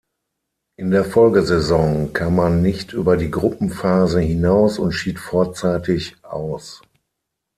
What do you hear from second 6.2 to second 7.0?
aus.